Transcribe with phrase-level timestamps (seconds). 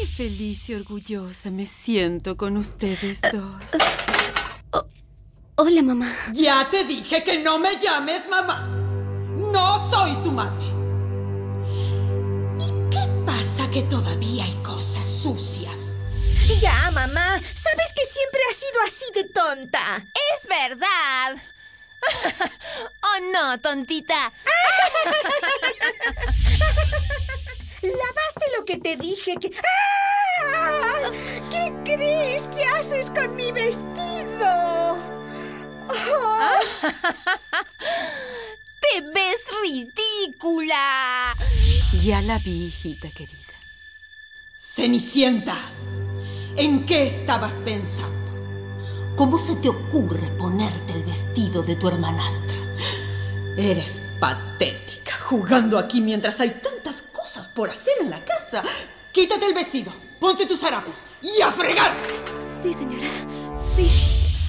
[0.00, 3.62] Qué feliz y orgullosa me siento con ustedes dos.
[5.56, 6.10] Hola, mamá.
[6.32, 8.66] Ya te dije que no me llames mamá.
[9.36, 10.64] No soy tu madre.
[12.64, 15.98] ¿Y qué pasa que todavía hay cosas sucias?
[16.62, 17.38] Ya, mamá.
[17.38, 20.02] Sabes que siempre has sido así de tonta.
[20.32, 21.36] Es verdad.
[23.02, 24.32] oh, no, tontita.
[28.70, 29.50] que te dije que...
[30.44, 31.10] ¡Ah!
[31.50, 34.96] ¿Qué crees que haces con mi vestido?
[35.88, 36.60] Oh.
[38.80, 41.34] ¡Te ves ridícula!
[42.00, 43.34] Ya la vi, hijita querida.
[44.56, 45.58] Cenicienta,
[46.56, 48.30] ¿en qué estabas pensando?
[49.16, 52.54] ¿Cómo se te ocurre ponerte el vestido de tu hermanastra?
[53.56, 58.64] Eres patética, jugando aquí mientras hay tantas cosas por hacer en la casa.
[59.12, 61.92] Quítate el vestido, ponte tus harapos y a fregar.
[62.60, 63.06] Sí, señora.
[63.76, 63.88] Sí.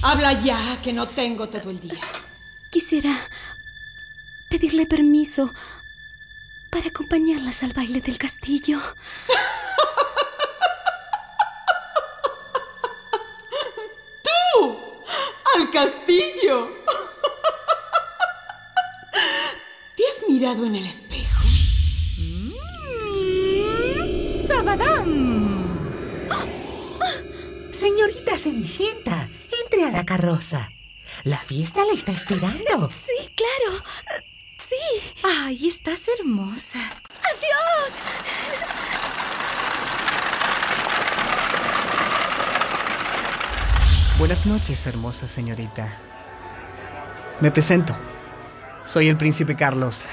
[0.02, 2.00] Habla ya, que no tengo todo el día.
[2.68, 3.16] Quisiera
[4.50, 5.54] pedirle permiso
[6.68, 8.80] para acompañarlas al baile del castillo.
[14.24, 14.80] ¡Tú!
[15.54, 16.81] ¡Al castillo!
[20.42, 21.44] Mirado en el espejo?
[24.48, 25.78] ¡Sabadán!
[27.70, 29.30] Señorita Cenicienta,
[29.62, 30.72] entre a la carroza.
[31.22, 32.90] La fiesta la está esperando.
[32.90, 33.84] Sí, claro.
[34.58, 35.12] Sí.
[35.22, 36.80] Ay, estás hermosa.
[36.80, 37.92] ¡Adiós!
[44.18, 46.00] Buenas noches, hermosa señorita.
[47.40, 47.96] Me presento.
[48.84, 50.04] Soy el príncipe Carlos.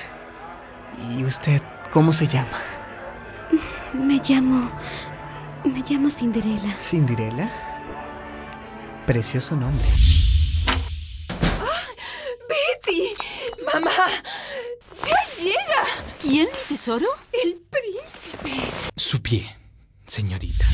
[1.08, 1.62] ¿Y usted
[1.92, 2.58] cómo se llama?
[3.94, 4.72] Me llamo.
[5.64, 6.76] Me llamo Cinderela.
[6.80, 7.52] ¿Cinderela?
[9.06, 9.88] Precioso nombre.
[12.50, 13.14] Betty,
[13.74, 13.90] mamá,
[15.06, 15.84] ya llega.
[16.22, 17.08] ¿Quién, mi tesoro?
[17.32, 18.70] El príncipe.
[18.96, 19.56] Su pie,
[20.06, 20.66] señorita.